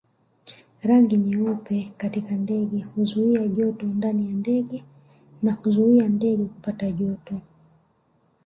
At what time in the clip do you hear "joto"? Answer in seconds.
3.47-3.85, 6.91-7.41